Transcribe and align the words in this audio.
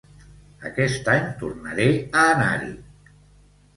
Aquest 0.69 1.11
any 1.13 1.29
tornaré 1.43 1.87
a 2.23 2.27
anar-hi 2.33 2.73